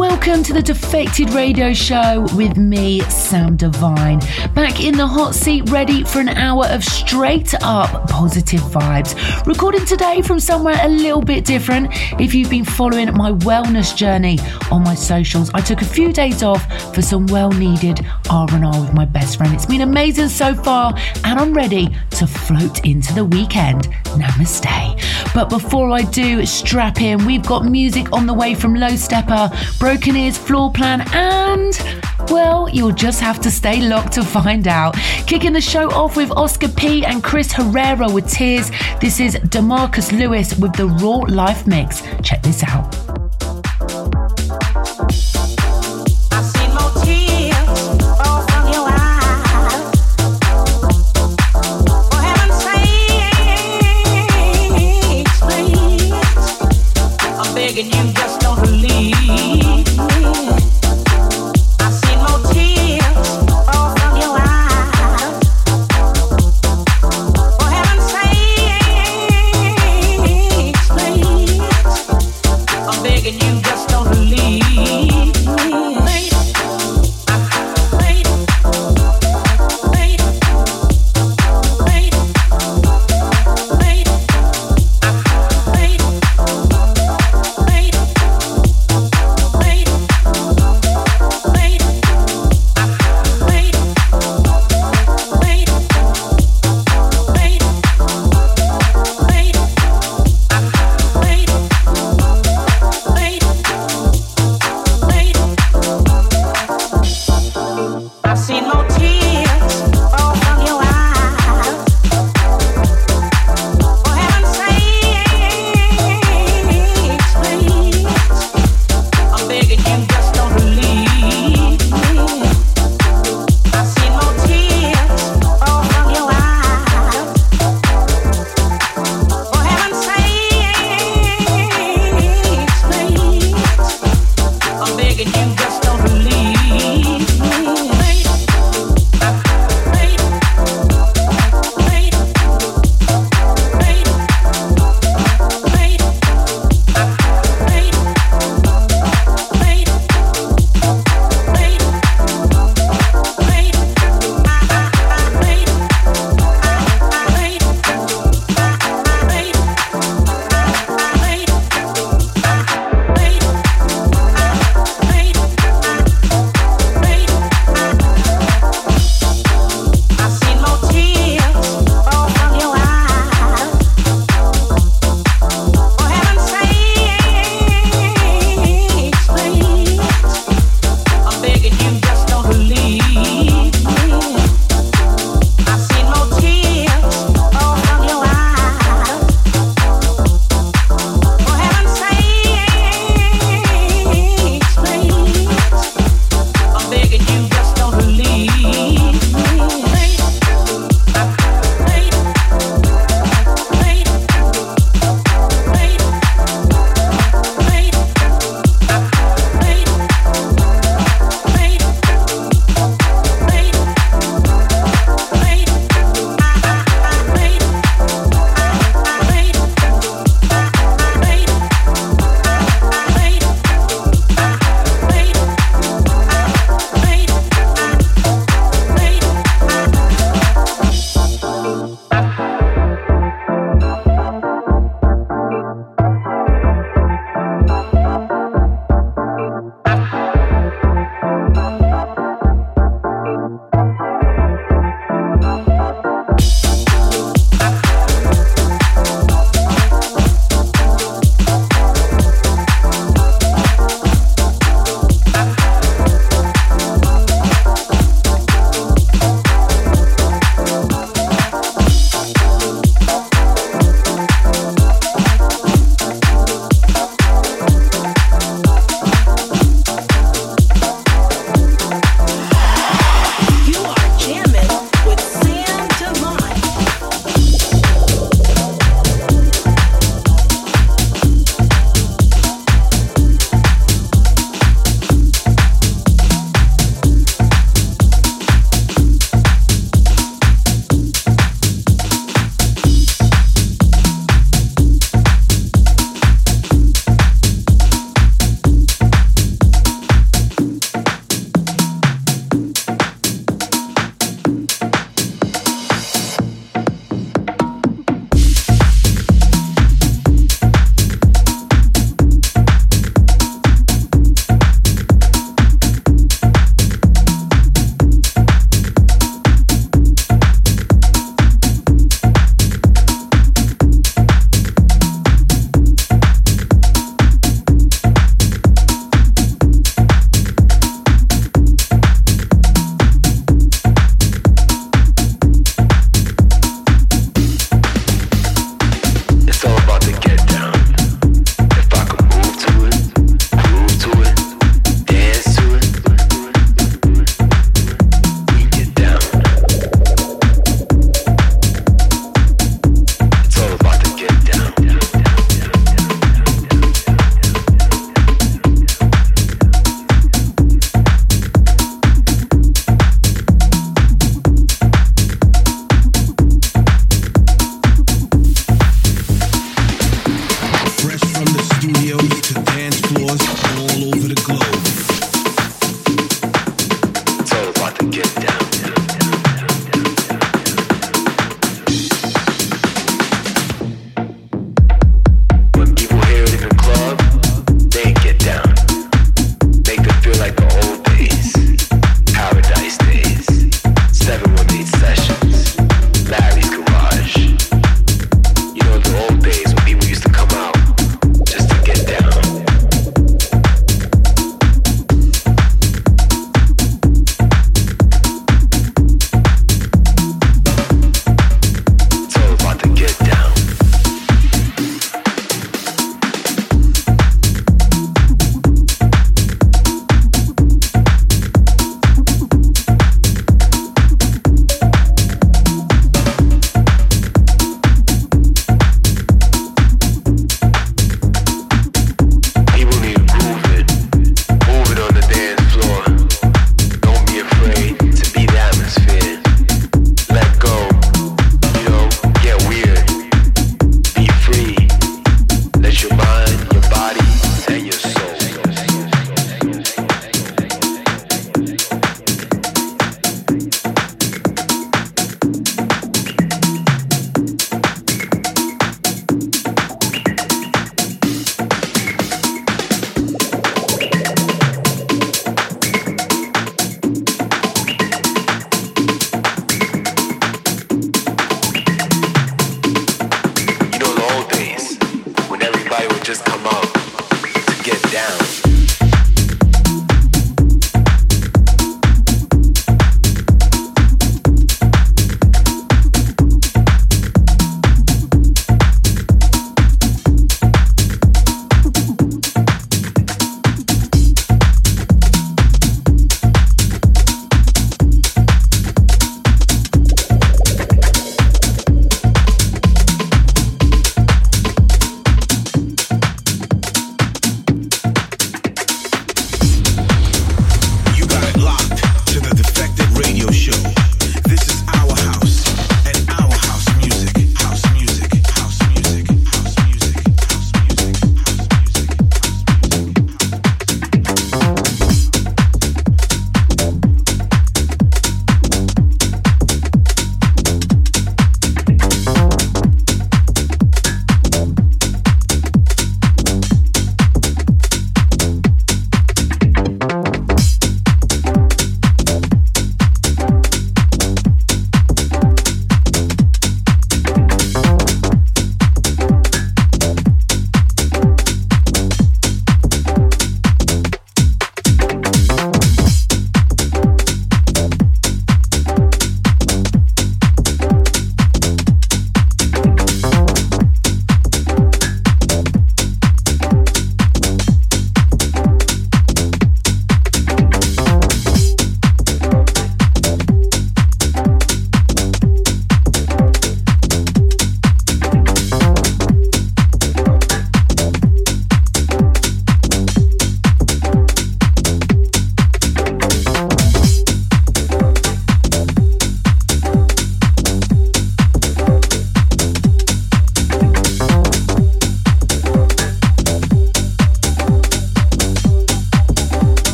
Welcome 0.00 0.42
to 0.44 0.54
the 0.54 0.62
Defected 0.62 1.28
Radio 1.34 1.74
Show 1.74 2.26
with 2.34 2.56
me, 2.56 3.00
Sam 3.10 3.54
Divine. 3.54 4.20
Back 4.54 4.82
in 4.82 4.96
the 4.96 5.06
hot 5.06 5.34
seat, 5.34 5.68
ready 5.68 6.04
for 6.04 6.20
an 6.20 6.30
hour 6.30 6.64
of 6.68 6.82
straight 6.82 7.52
up 7.62 8.08
positive 8.08 8.62
vibes. 8.62 9.14
Recording 9.46 9.84
today 9.84 10.22
from 10.22 10.40
somewhere 10.40 10.78
a 10.80 10.88
little 10.88 11.20
bit 11.20 11.44
different. 11.44 11.88
If 12.18 12.34
you've 12.34 12.48
been 12.48 12.64
following 12.64 13.14
my 13.14 13.32
wellness 13.32 13.94
journey 13.94 14.38
on 14.70 14.82
my 14.82 14.94
socials, 14.94 15.50
I 15.52 15.60
took 15.60 15.82
a 15.82 15.84
few 15.84 16.14
days 16.14 16.42
off 16.42 16.94
for 16.94 17.02
some 17.02 17.26
well 17.26 17.52
needed 17.52 18.00
R&R 18.30 18.80
with 18.80 18.94
my 18.94 19.04
best 19.04 19.36
friend. 19.36 19.52
It's 19.52 19.66
been 19.66 19.82
amazing 19.82 20.30
so 20.30 20.54
far, 20.54 20.94
and 21.24 21.38
I'm 21.38 21.52
ready 21.52 21.94
to 22.12 22.26
float 22.26 22.86
into 22.86 23.12
the 23.12 23.26
weekend. 23.26 23.88
Namaste. 24.16 25.34
But 25.34 25.50
before 25.50 25.90
I 25.90 26.02
do, 26.02 26.44
strap 26.46 27.00
in. 27.02 27.24
We've 27.26 27.46
got 27.46 27.64
music 27.66 28.12
on 28.12 28.26
the 28.26 28.34
way 28.34 28.54
from 28.54 28.74
Low 28.74 28.88
Steppa. 28.88 29.54
Brokenears 29.90 30.38
floor 30.38 30.70
plan, 30.70 31.00
and 31.12 31.76
well, 32.30 32.68
you'll 32.68 32.92
just 32.92 33.20
have 33.20 33.40
to 33.40 33.50
stay 33.50 33.80
locked 33.80 34.12
to 34.12 34.22
find 34.22 34.68
out. 34.68 34.94
Kicking 35.26 35.52
the 35.52 35.60
show 35.60 35.90
off 35.90 36.16
with 36.16 36.30
Oscar 36.30 36.68
P 36.68 37.04
and 37.04 37.24
Chris 37.24 37.50
Herrera 37.50 38.08
with 38.08 38.30
Tears. 38.30 38.70
This 39.00 39.18
is 39.18 39.34
Demarkus 39.34 40.16
Lewis 40.16 40.56
with 40.56 40.74
the 40.74 40.86
Raw 40.86 41.24
Life 41.26 41.66
Mix. 41.66 42.02
Check 42.22 42.40
this 42.42 42.62
out. 42.62 43.19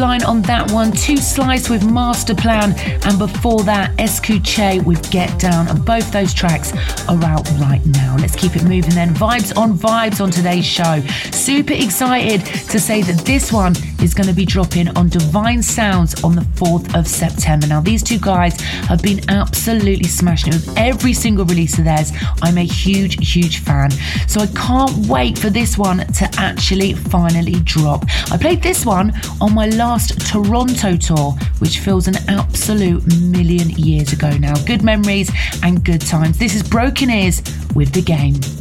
Line 0.00 0.24
on 0.24 0.40
that 0.42 0.70
one. 0.70 0.92
TwoSlice 0.92 1.68
with 1.68 1.82
Masterplan, 1.82 2.74
and 3.06 3.18
before 3.18 3.62
that, 3.64 3.94
Eskuche 3.98 4.82
with 4.82 5.10
Get 5.10 5.38
Down. 5.38 5.68
And 5.68 5.84
both 5.84 6.10
those 6.10 6.32
tracks 6.32 6.72
are 7.06 7.22
out 7.22 7.46
right 7.60 7.84
now. 7.84 8.16
Let's 8.18 8.34
keep 8.34 8.56
it 8.56 8.64
moving 8.64 8.94
then. 8.94 9.14
Vibes 9.14 9.54
on 9.58 9.74
vibes 9.74 10.22
on 10.22 10.30
today's 10.30 10.64
show. 10.64 11.02
Super 11.32 11.74
excited 11.74 12.40
to 12.70 12.80
say 12.80 13.02
that 13.02 13.26
this 13.26 13.52
one 13.52 13.74
is 14.02 14.14
going 14.14 14.28
to 14.28 14.34
be 14.34 14.44
dropping 14.44 14.88
on 14.96 15.08
DVINE 15.08 15.62
Sounds 15.62 16.22
on 16.24 16.34
the 16.34 16.42
4th 16.42 16.98
of 16.98 17.06
September. 17.06 17.66
Now, 17.66 17.80
these 17.80 18.02
two 18.02 18.18
guys 18.18 18.60
have 18.60 19.02
been 19.02 19.20
absolutely 19.28 20.08
smashing 20.08 20.52
it 20.52 20.56
with 20.56 20.78
every 20.78 21.12
single 21.12 21.44
release 21.44 21.78
of 21.78 21.84
theirs. 21.84 22.12
I'm 22.42 22.58
a 22.58 22.64
huge, 22.64 23.32
huge 23.32 23.58
fan. 23.58 23.90
So 24.26 24.40
I 24.40 24.46
can't 24.48 25.06
wait 25.06 25.38
for 25.38 25.50
this 25.50 25.76
one 25.76 25.98
to 25.98 26.28
actually 26.38 26.94
finally 26.94 27.60
drop. 27.64 28.04
I 28.30 28.38
played 28.38 28.62
this 28.62 28.86
one 28.86 29.12
on 29.40 29.54
my 29.54 29.66
last 29.66 30.20
Toronto 30.30 30.96
tour, 30.96 31.32
which 31.58 31.78
feels 31.78 32.08
an 32.08 32.16
absolute 32.28 33.06
million 33.20 33.70
years 33.70 34.12
ago 34.12 34.30
now. 34.36 34.54
Good 34.64 34.82
memories 34.82 35.30
and 35.62 35.84
good 35.84 36.00
times. 36.00 36.38
This 36.38 36.54
is 36.54 36.62
Brokenears 36.62 37.74
with 37.74 37.92
the 37.92 38.02
game. 38.02 38.59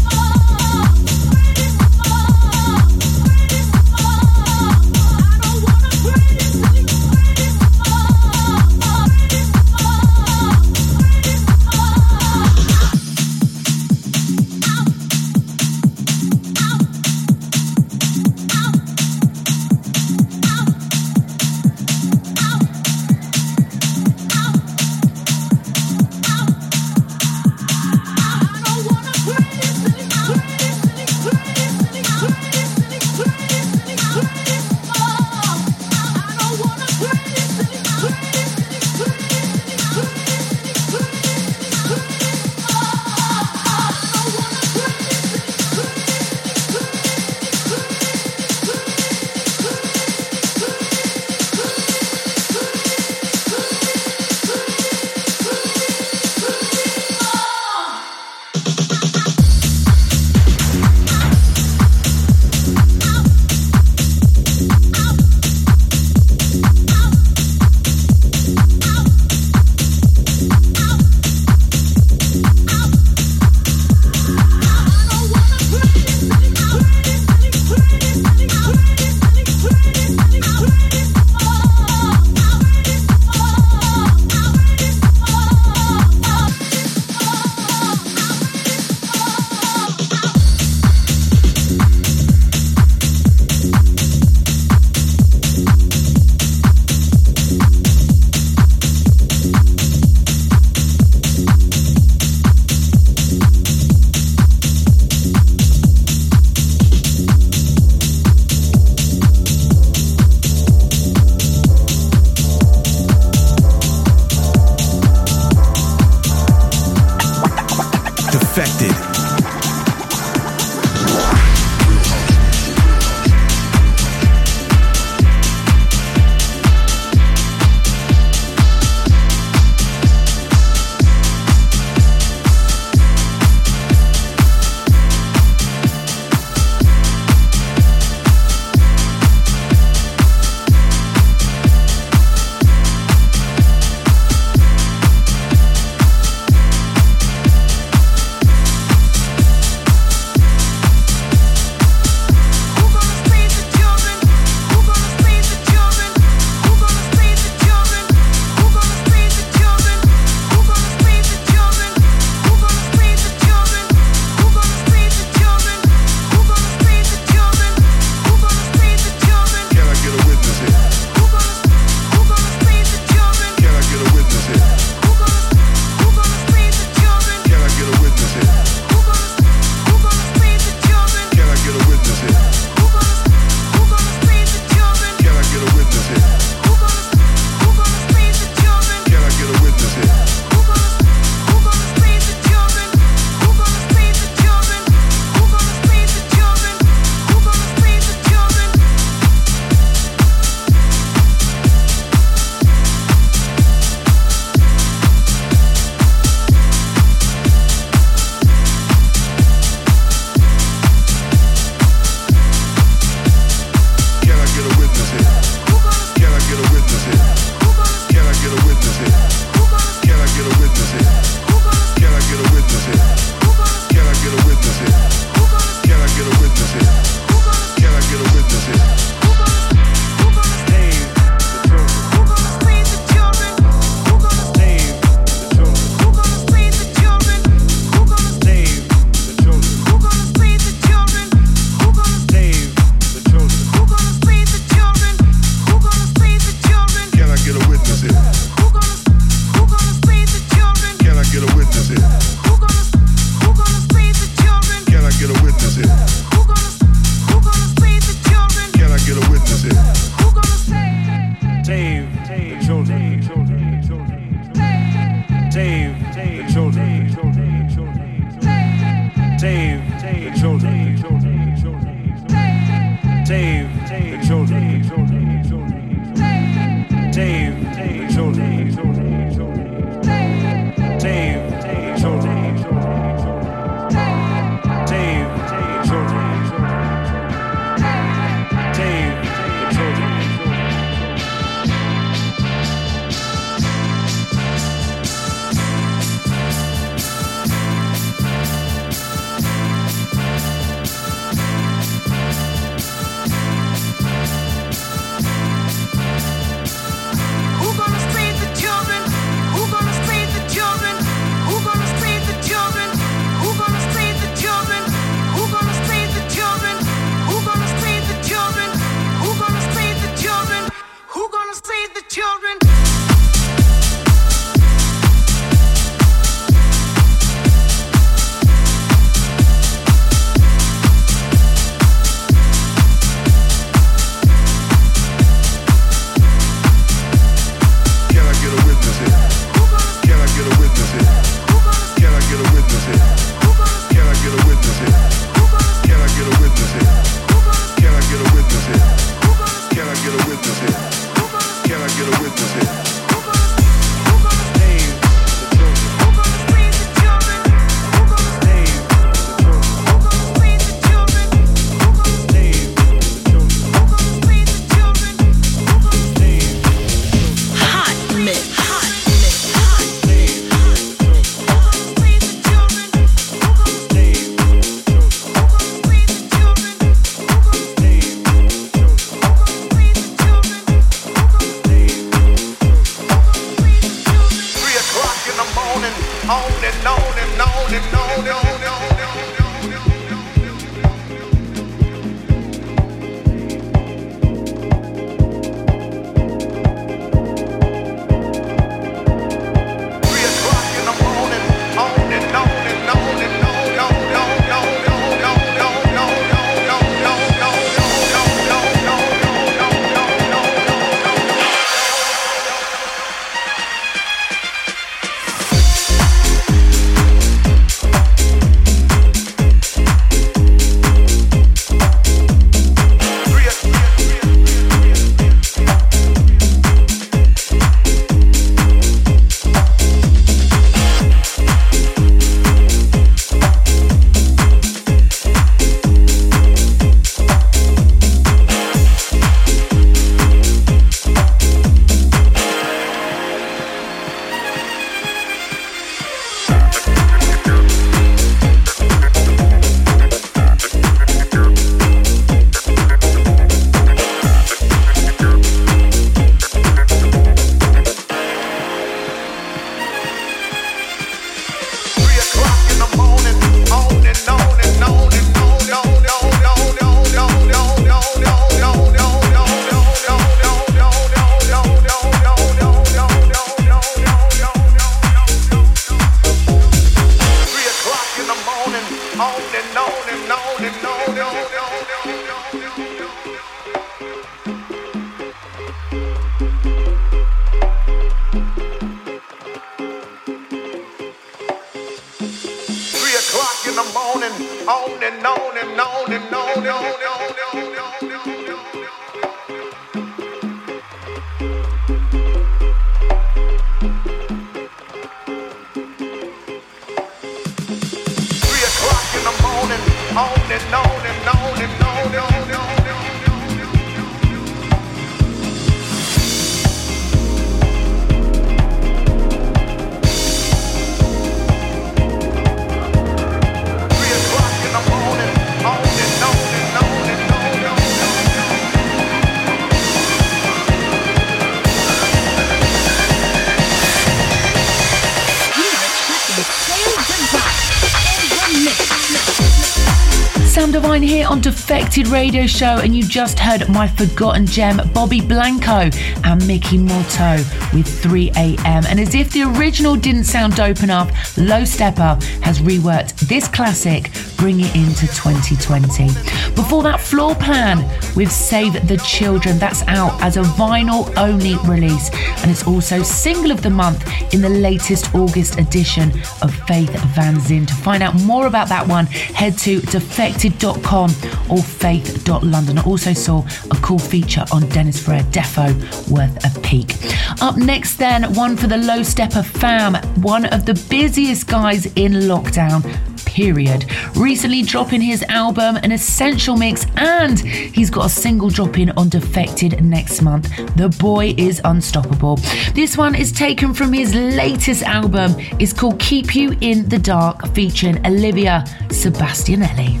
Here 541.24 541.30
on 541.30 541.40
Defected 541.40 542.08
Radio 542.08 542.46
Show, 542.46 542.80
and 542.82 542.94
you 542.94 543.02
just 543.02 543.38
heard 543.38 543.66
my 543.70 543.88
forgotten 543.88 544.44
gem, 544.44 544.78
Bobby 544.92 545.22
Blanco 545.22 545.88
and 546.22 546.46
Miki 546.46 546.76
Moto 546.76 547.36
with 547.72 547.88
3 548.02 548.30
a.m. 548.36 548.84
And 548.86 549.00
as 549.00 549.14
if 549.14 549.32
the 549.32 549.44
original 549.44 549.96
didn't 549.96 550.24
sound 550.24 550.54
dope 550.54 550.82
enough, 550.82 551.38
Low 551.38 551.62
Steppa 551.62 552.22
has 552.42 552.58
reworked 552.58 553.20
this 553.20 553.48
classic, 553.48 554.10
bring 554.36 554.60
it 554.60 554.74
into 554.74 555.06
2020. 555.06 556.06
Before 556.54 556.82
that, 556.82 557.00
Floorplan 557.00 558.16
with 558.16 558.30
Save 558.30 558.86
the 558.86 558.96
Children. 558.98 559.58
That's 559.58 559.82
out 559.82 560.20
as 560.22 560.36
a 560.36 560.42
vinyl 560.42 561.12
only 561.16 561.56
release, 561.68 562.10
and 562.42 562.50
it's 562.50 562.66
also 562.66 563.02
single 563.02 563.50
of 563.50 563.62
the 563.62 563.70
month 563.70 564.04
in 564.32 564.40
the 564.40 564.48
latest 564.48 565.14
August 565.14 565.58
edition 565.58 566.10
of 566.42 566.54
Faith 566.66 566.90
Fanzine. 567.14 567.66
To 567.66 567.74
find 567.74 568.02
out 568.02 568.14
more 568.22 568.46
about 568.46 568.68
that 568.68 568.86
one, 568.86 569.06
head 569.06 569.58
to 569.58 569.80
defected.com 569.80 571.10
or 571.50 571.62
faith.london. 571.62 572.78
I 572.78 572.82
also 572.84 573.12
saw 573.12 573.44
a 573.70 573.76
cool 573.76 573.98
feature 573.98 574.44
on 574.52 574.68
Dennis 574.68 575.04
Ferrer 575.04 575.22
Defo 575.30 575.74
worth 576.10 576.36
a 576.44 576.60
peek. 576.60 576.94
Up 577.42 577.56
next, 577.56 577.96
then, 577.96 578.32
one 578.34 578.56
for 578.56 578.66
the 578.66 578.76
Low 578.76 579.00
Steppa 579.00 579.44
fam, 579.44 579.94
one 580.22 580.46
of 580.46 580.66
the 580.66 580.74
busiest 580.88 581.46
guys 581.46 581.86
in 581.96 582.12
lockdown 582.12 582.82
period. 583.26 583.86
Recently 584.16 584.62
dropping 584.62 585.00
his 585.00 585.22
album, 585.24 585.76
An 585.76 585.92
Essential 585.92 586.56
Mix, 586.56 586.86
and 586.96 587.38
he's 587.40 587.90
got 587.90 588.06
a 588.06 588.08
single 588.08 588.50
dropping 588.50 588.90
on 588.92 589.08
Defected 589.08 589.84
next 589.84 590.22
month. 590.22 590.48
The 590.76 590.88
boy 590.88 591.34
is 591.36 591.60
unstoppable. 591.64 592.36
This 592.74 592.96
one 592.96 593.14
is 593.14 593.32
taken 593.32 593.74
from 593.74 593.92
his 593.92 594.14
latest 594.14 594.82
album. 594.82 595.34
It's 595.58 595.72
called 595.72 596.00
Keep 596.00 596.34
You 596.34 596.56
in 596.60 596.88
the 596.88 596.98
Dark, 596.98 597.46
featuring 597.54 598.04
Olivia 598.06 598.64
Sebastianelli. 598.88 600.00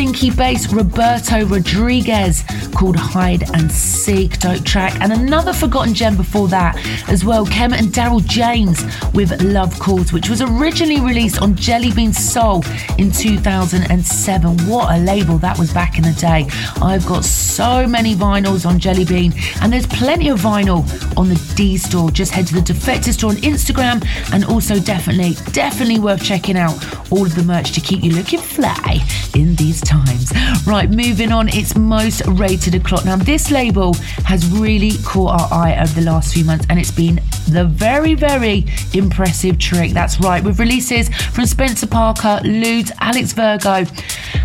Helsinki 0.00 0.34
based 0.34 0.72
Roberto 0.72 1.44
Rodriguez 1.44 2.42
called 2.74 2.96
Hide 2.96 3.42
and 3.54 3.70
Seek, 3.70 4.38
dope 4.38 4.64
track. 4.64 4.98
And 4.98 5.12
another 5.12 5.52
forgotten 5.52 5.92
gem 5.92 6.16
before 6.16 6.48
that 6.48 6.78
as 7.06 7.22
well, 7.22 7.44
Kem 7.44 7.74
and 7.74 7.88
Darryl 7.88 8.24
James 8.24 8.82
with 9.12 9.42
Love 9.42 9.78
Calls, 9.78 10.10
which 10.10 10.30
was 10.30 10.40
originally 10.40 11.02
released 11.02 11.42
on 11.42 11.54
Jellybean 11.54 12.14
Soul 12.14 12.64
in 12.96 13.12
2007. 13.12 14.58
What 14.66 14.94
a 14.94 14.98
label 15.02 15.36
that 15.36 15.58
was 15.58 15.70
back 15.70 15.98
in 15.98 16.04
the 16.04 16.12
day. 16.12 16.46
I've 16.80 17.04
got 17.06 17.22
so 17.22 17.86
many 17.86 18.14
vinyls 18.14 18.64
on 18.64 18.80
Jellybean, 18.80 19.34
and 19.60 19.70
there's 19.70 19.86
plenty 19.86 20.30
of 20.30 20.40
vinyl 20.40 20.80
on 21.18 21.28
the 21.28 21.54
D 21.56 21.76
store. 21.76 22.10
Just 22.10 22.32
head 22.32 22.46
to 22.46 22.54
the 22.54 22.62
Defected 22.62 23.12
store 23.12 23.32
on 23.32 23.36
Instagram, 23.36 24.02
and 24.32 24.46
also 24.46 24.78
definitely, 24.78 25.34
definitely 25.52 25.98
worth 25.98 26.24
checking 26.24 26.56
out 26.56 26.72
all 27.10 27.26
of 27.26 27.34
the 27.34 27.42
merch 27.42 27.72
to 27.72 27.80
keep 27.80 28.02
you 28.02 28.12
looking 28.12 28.38
fly 28.38 29.00
in 29.34 29.54
these 29.56 29.80
times. 29.80 30.32
Right, 30.66 30.90
moving 30.90 31.32
on, 31.32 31.48
it's 31.48 31.76
most 31.76 32.22
rated 32.26 32.74
o'clock. 32.74 33.04
Now, 33.04 33.16
this 33.16 33.50
label 33.50 33.94
has 34.24 34.46
really 34.50 34.92
caught 35.04 35.40
our 35.40 35.58
eye 35.64 35.80
over 35.80 36.00
the 36.00 36.06
last 36.06 36.34
few 36.34 36.44
months, 36.44 36.66
and 36.68 36.78
it's 36.78 36.90
been 36.90 37.20
the 37.48 37.64
very, 37.64 38.14
very 38.14 38.66
impressive 38.94 39.58
trick. 39.58 39.92
That's 39.92 40.20
right, 40.20 40.42
with 40.42 40.58
releases 40.58 41.08
from 41.08 41.46
Spencer 41.46 41.86
Parker, 41.86 42.40
Ludes, 42.44 42.92
Alex 43.00 43.32
Virgo, 43.32 43.84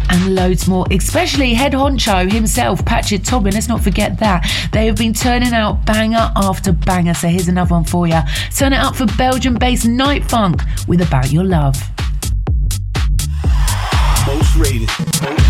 and 0.10 0.36
loads 0.36 0.68
more, 0.68 0.86
especially 0.92 1.54
head 1.54 1.74
honcho 1.74 2.32
himself, 2.32 2.84
Patrick 2.86 3.24
Tobin. 3.24 3.54
Let's 3.54 3.68
not 3.68 3.82
forget 3.82 4.20
that. 4.20 4.50
They 4.72 4.86
have 4.86 4.98
been 4.98 5.14
turning 5.14 5.54
out 5.54 5.86
banger 5.86 6.32
after 6.36 6.72
banger. 6.72 7.14
So 7.14 7.28
here's 7.28 7.48
another 7.48 7.76
one 7.76 7.84
for 7.84 8.08
you. 8.08 8.20
Turn 8.56 8.74
it 8.74 8.80
up 8.80 8.96
for 8.96 9.06
Belgian 9.18 9.56
based 9.56 9.88
Night 9.88 10.24
Funk 10.26 10.62
with 10.88 11.02
About 11.02 11.32
Your 11.32 11.44
Love. 11.44 11.95
Most 14.28 14.56
rated. 14.56 14.90
Most 15.22 15.45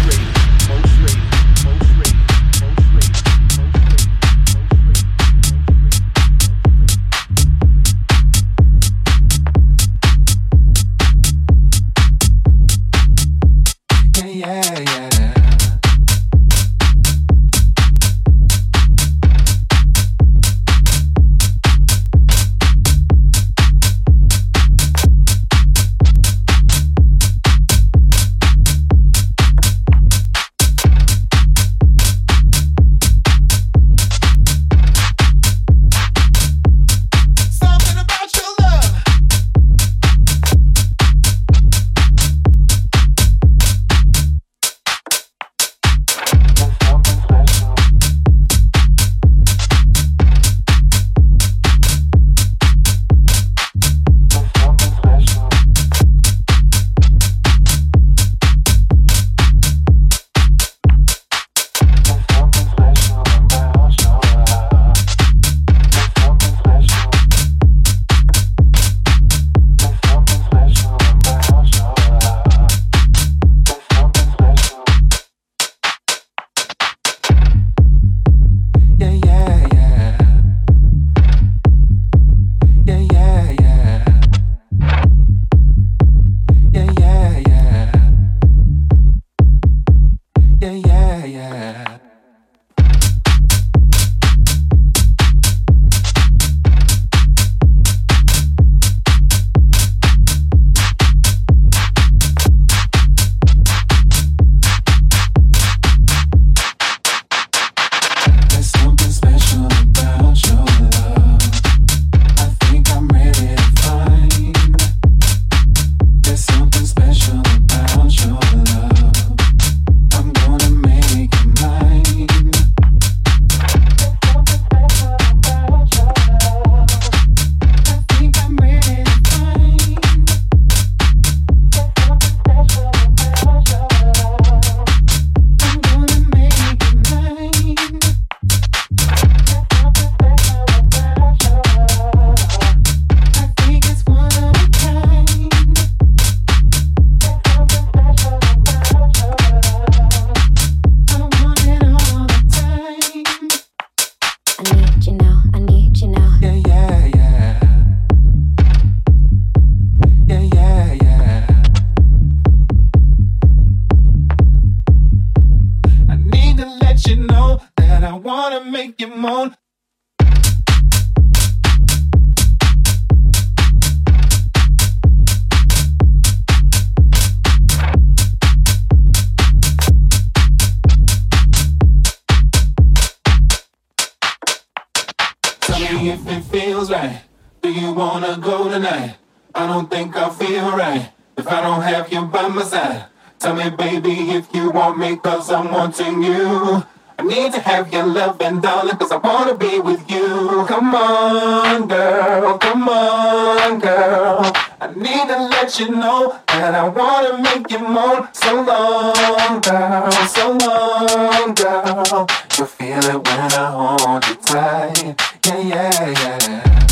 that 206.75 206.83
I 206.83 206.89
wanna 206.89 207.41
make 207.41 207.71
you 207.71 207.79
moan. 207.79 208.27
So 208.33 208.53
long, 208.55 209.61
girl, 209.61 210.11
so 210.27 210.51
long, 210.51 211.53
girl. 211.53 212.27
You 212.57 212.65
feel 212.65 213.05
it 213.05 213.27
when 213.27 213.39
I 213.53 213.97
hold 213.97 214.27
you 214.27 214.35
tight. 214.35 215.15
Yeah, 215.45 215.59
yeah, 215.59 216.49
yeah. 216.49 216.84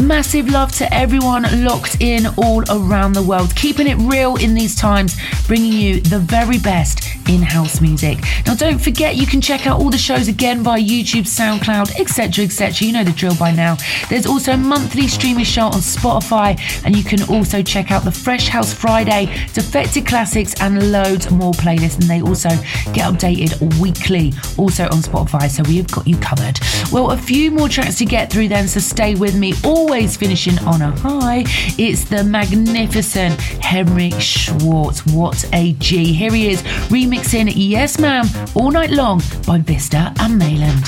Massive 0.00 0.50
love 0.50 0.72
to 0.72 0.92
everyone 0.92 1.64
locked 1.64 2.00
in 2.00 2.26
all 2.36 2.62
around 2.70 3.14
the 3.14 3.22
world, 3.22 3.56
keeping 3.56 3.86
it 3.86 3.96
real 3.96 4.36
in 4.36 4.52
these 4.52 4.76
times, 4.76 5.16
bringing 5.46 5.72
you 5.72 6.00
the 6.00 6.18
very 6.18 6.58
best 6.58 7.05
in 7.28 7.42
house 7.42 7.80
music. 7.80 8.18
Now, 8.46 8.54
don't 8.54 8.78
forget 8.78 9.16
you 9.16 9.26
can 9.26 9.40
check 9.40 9.66
out 9.66 9.80
all 9.80 9.90
the 9.90 9.98
shows 9.98 10.28
again 10.28 10.62
via 10.62 10.80
YouTube, 10.80 11.26
SoundCloud, 11.26 11.98
etc. 11.98 12.44
etc. 12.44 12.86
You 12.86 12.92
know 12.92 13.04
the 13.04 13.12
drill 13.12 13.34
by 13.36 13.50
now. 13.50 13.76
There's 14.08 14.26
also 14.26 14.52
a 14.52 14.56
monthly 14.56 15.08
streaming 15.08 15.44
show 15.44 15.66
on 15.66 15.80
Spotify, 15.80 16.58
and 16.84 16.96
you 16.96 17.02
can 17.02 17.22
also 17.24 17.62
check 17.62 17.90
out 17.90 18.04
the 18.04 18.12
Fresh 18.12 18.48
House 18.48 18.72
Friday, 18.72 19.26
Defected 19.52 20.06
Classics, 20.06 20.54
and 20.60 20.92
loads 20.92 21.30
more 21.30 21.52
playlists. 21.52 22.00
And 22.00 22.04
they 22.04 22.20
also 22.20 22.50
get 22.92 23.12
updated 23.12 23.80
weekly, 23.80 24.32
also 24.56 24.84
on 24.84 25.02
Spotify. 25.02 25.50
So 25.50 25.62
we 25.64 25.78
have 25.78 25.90
got 25.90 26.06
you 26.06 26.16
covered. 26.18 26.60
Well, 26.92 27.10
a 27.10 27.16
few 27.16 27.50
more 27.50 27.68
tracks 27.68 27.98
to 27.98 28.04
get 28.04 28.32
through 28.32 28.48
then, 28.48 28.68
so 28.68 28.80
stay 28.80 29.14
with 29.14 29.36
me. 29.36 29.54
Always 29.64 30.16
finishing 30.16 30.58
on 30.60 30.82
a 30.82 30.90
high. 30.98 31.44
It's 31.78 32.04
the 32.04 32.22
magnificent 32.22 33.40
Henrik 33.40 34.14
Schwarz. 34.20 35.04
What 35.06 35.44
a 35.52 35.72
G. 35.74 36.12
Here 36.12 36.32
he 36.32 36.50
is 36.50 36.62
remixing 36.62 37.15
Yes 37.18 37.98
Ma'am 37.98 38.26
all 38.54 38.70
night 38.70 38.90
long 38.90 39.22
by 39.46 39.58
Vista 39.58 40.12
and 40.20 40.38
Meyland. 40.40 40.84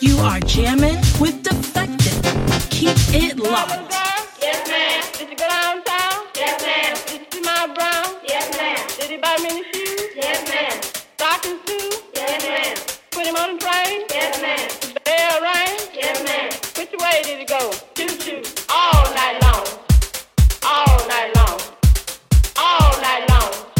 You 0.00 0.16
are 0.18 0.40
jamming 0.40 0.96
with 1.20 1.42
Defected. 1.42 2.24
Keep 2.70 2.96
it 3.12 3.36
locked. 3.38 3.92
Yes, 4.40 4.66
ma'am. 4.66 5.04
Did 5.18 5.28
you 5.30 5.36
go 5.36 5.46
downtown? 5.46 6.24
Yes, 6.34 6.62
ma'am. 6.64 6.96
Did 7.06 7.20
you 7.20 7.26
see 7.30 7.40
my 7.42 7.66
brown? 7.74 8.16
Yes, 8.26 8.56
ma'am. 8.56 8.78
Did 8.98 9.10
he 9.10 9.16
buy 9.18 9.36
me 9.42 9.48
any 9.50 9.64
shoes? 9.72 10.16
Yes, 10.16 10.48
ma'am. 10.48 10.80
Stockings 11.16 11.60
too? 11.66 11.90
Yes, 12.14 12.42
ma'am. 12.42 12.76
Put 13.10 13.26
him 13.26 13.36
on 13.36 13.56
the 13.56 13.60
train? 13.60 14.06
Yes, 14.08 14.40
ma'am. 14.40 14.94
Bell 15.04 15.40
rang? 15.42 15.76
Yes, 15.94 16.24
ma'am. 16.24 16.50
Which 16.78 16.92
way 16.98 17.22
did 17.22 17.38
he 17.38 17.44
go? 17.44 17.70
Choo 17.94 18.08
choo. 18.16 18.42
All 18.70 19.04
night 19.14 19.38
long. 19.44 19.66
All 20.64 20.98
night 21.06 21.30
long. 21.36 21.60
All 22.56 23.00
night 23.02 23.28
long. 23.28 23.71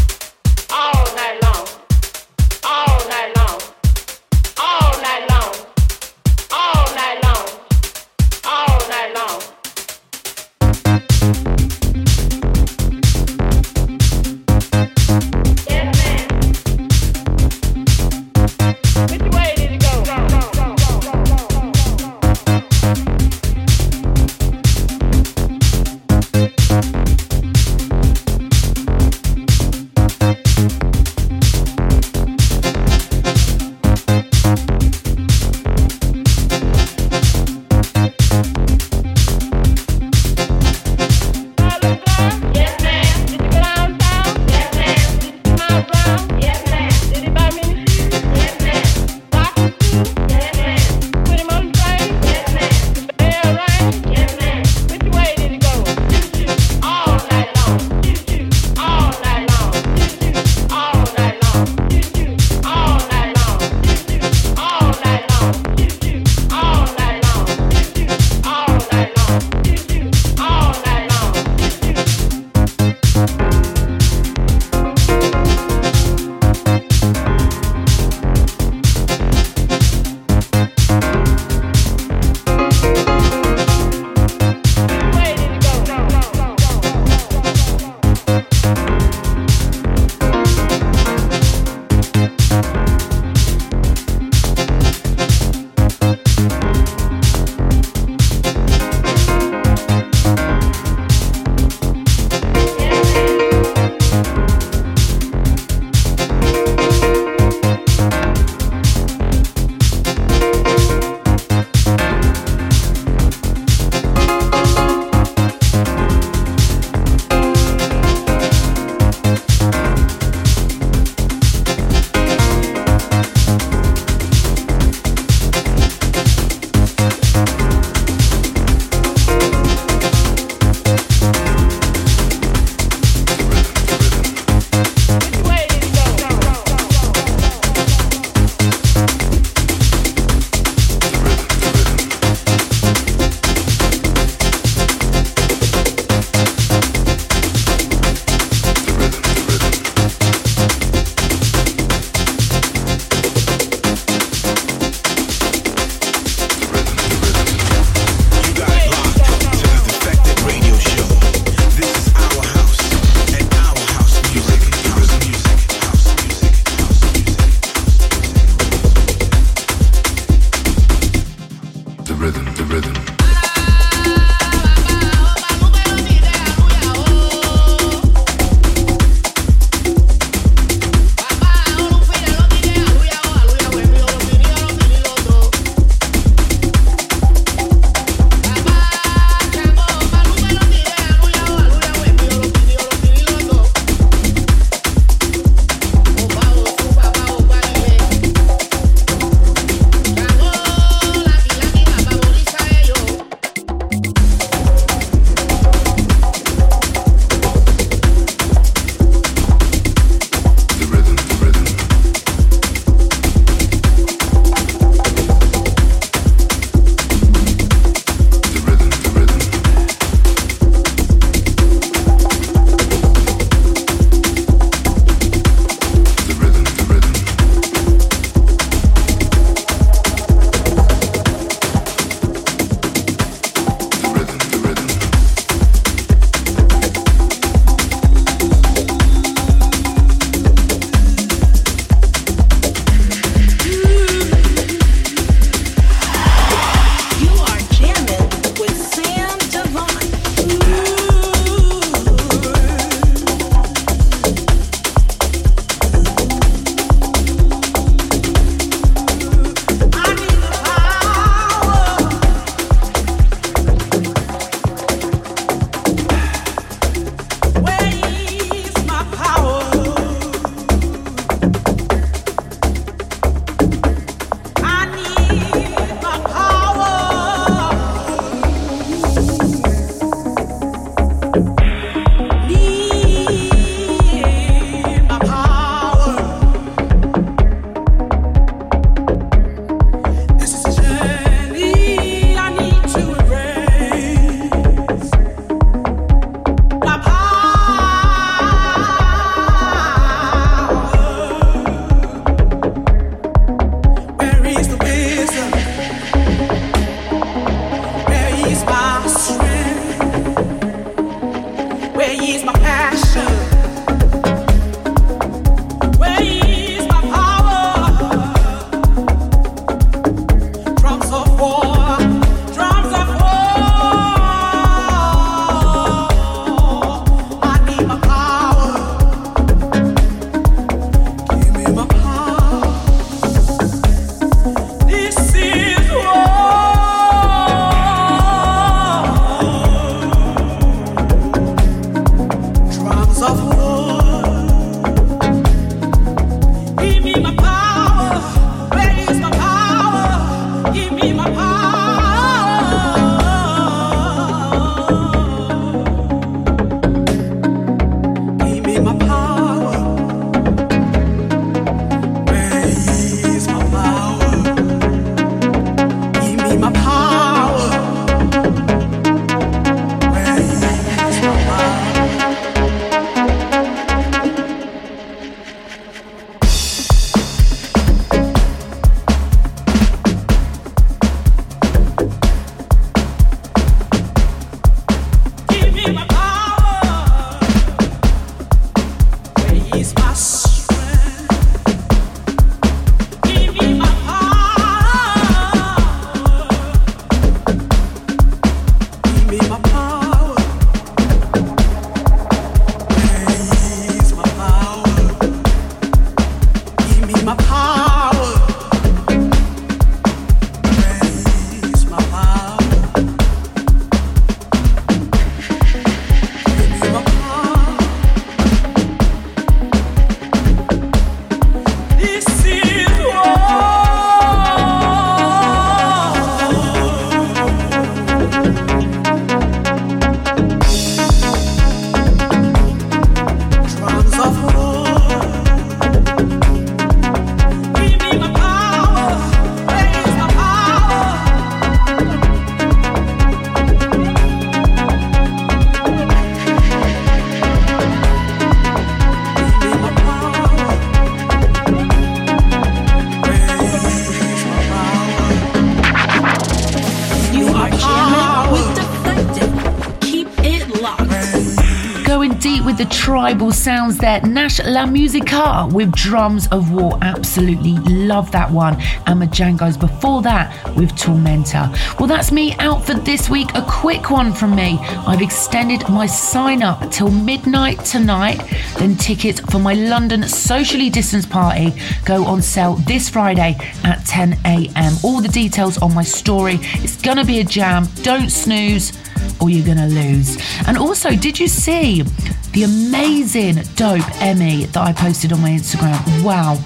Tribal 463.42 463.52
sounds 463.52 463.98
there. 463.98 464.20
Nash 464.20 464.62
La 464.62 464.86
Musica 464.86 465.68
with 465.72 465.90
Drums 465.90 466.46
of 466.52 466.70
War. 466.70 466.96
Absolutely 467.02 467.72
love 467.92 468.30
that 468.30 468.48
one. 468.48 468.80
And 469.08 469.20
the 469.20 469.26
Mijangos 469.26 469.80
before 469.80 470.22
that 470.22 470.54
with 470.76 470.92
Tormenta. 470.92 471.68
Well, 471.98 472.06
that's 472.06 472.30
me 472.30 472.54
out 472.60 472.86
for 472.86 472.94
this 472.94 473.28
week. 473.28 473.48
A 473.56 473.62
quick 473.62 474.10
one 474.10 474.32
from 474.32 474.54
me. 474.54 474.78
I've 475.08 475.22
extended 475.22 475.88
my 475.88 476.06
sign 476.06 476.62
up 476.62 476.88
till 476.92 477.10
midnight 477.10 477.84
tonight. 477.84 478.40
Then 478.78 478.94
tickets 478.94 479.40
for 479.40 479.58
my 479.58 479.74
London 479.74 480.22
socially 480.28 480.88
distanced 480.88 481.28
party 481.28 481.74
go 482.04 482.24
on 482.24 482.42
sale 482.42 482.74
this 482.86 483.08
Friday 483.08 483.56
at 483.82 484.06
10 484.06 484.38
a.m. 484.44 484.92
All 485.02 485.20
the 485.20 485.26
details 485.26 485.78
on 485.78 485.92
my 485.92 486.04
story. 486.04 486.58
It's 486.74 487.02
going 487.02 487.16
to 487.16 487.24
be 487.24 487.40
a 487.40 487.44
jam. 487.44 487.88
Don't 488.02 488.30
snooze 488.30 488.92
or 489.40 489.50
you're 489.50 489.66
going 489.66 489.78
to 489.78 489.86
lose. 489.86 490.38
And 490.66 490.78
also, 490.78 491.10
did 491.10 491.38
you 491.38 491.48
see 491.48 492.04
the 492.52 492.64
amazing 492.64 493.56
dope 493.76 494.04
Emmy 494.20 494.64
that 494.66 494.76
I 494.76 494.92
posted 494.92 495.32
on 495.32 495.40
my 495.40 495.50
Instagram. 495.50 496.22
Wow, 496.22 496.58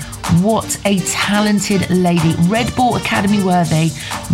what 0.43 0.79
a 0.85 0.99
talented 1.01 1.89
lady. 1.91 2.35
Red 2.49 2.75
Bull 2.75 2.97
Academy 2.97 3.43
worthy. 3.43 3.91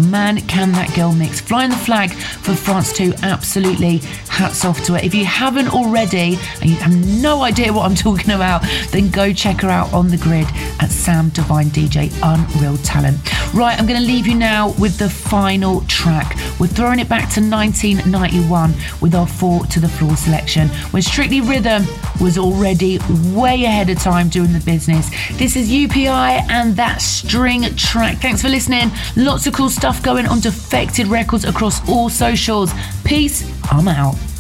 Man, 0.08 0.40
can 0.46 0.72
that 0.72 0.94
girl 0.94 1.12
mix. 1.12 1.40
Flying 1.40 1.70
the 1.70 1.76
flag 1.76 2.12
for 2.12 2.54
France 2.54 2.92
too. 2.92 3.12
Absolutely 3.22 3.98
hats 4.28 4.64
off 4.64 4.82
to 4.84 4.94
her. 4.94 4.98
If 4.98 5.14
you 5.14 5.24
haven't 5.24 5.68
already 5.68 6.38
and 6.60 6.70
you 6.70 6.76
have 6.76 6.96
no 7.20 7.42
idea 7.42 7.72
what 7.72 7.84
I'm 7.84 7.94
talking 8.08 8.32
about, 8.34 8.62
then 8.90 9.10
go 9.10 9.32
check 9.32 9.60
her 9.60 9.68
out 9.68 9.92
on 9.92 10.08
the 10.08 10.16
grid 10.16 10.46
at 10.80 10.90
Sam 10.90 11.28
Divine 11.30 11.66
DJ. 11.66 12.12
Unreal 12.22 12.78
talent. 12.78 13.18
Right, 13.54 13.78
I'm 13.78 13.86
going 13.86 14.00
to 14.00 14.06
leave 14.06 14.26
you 14.26 14.34
now 14.34 14.70
with 14.78 14.98
the 14.98 15.10
final 15.10 15.82
track. 15.82 16.36
We're 16.58 16.68
throwing 16.68 17.00
it 17.00 17.08
back 17.08 17.28
to 17.34 17.40
1991 17.40 18.74
with 19.00 19.14
our 19.14 19.26
four 19.26 19.66
to 19.66 19.80
the 19.80 19.88
floor 19.88 20.16
selection 20.16 20.68
when 20.92 21.02
Strictly 21.02 21.40
Rhythm 21.40 21.84
was 22.20 22.38
already 22.38 22.98
way 23.34 23.64
ahead 23.64 23.90
of 23.90 23.98
time 23.98 24.28
doing 24.28 24.52
the 24.52 24.60
business. 24.60 25.10
This 25.36 25.56
is 25.56 25.70
UPI 25.86 26.48
and 26.48 26.76
that 26.76 27.02
string 27.02 27.62
track. 27.76 28.18
Thanks 28.18 28.42
for 28.42 28.48
listening. 28.48 28.90
Lots 29.16 29.46
of 29.46 29.54
cool 29.54 29.70
stuff 29.70 30.02
going 30.02 30.26
on 30.26 30.40
Defected 30.40 31.06
Records 31.08 31.44
across 31.44 31.86
all 31.88 32.08
socials. 32.08 32.72
Peace. 33.04 33.44
I'm 33.70 33.88
out. 33.88 34.31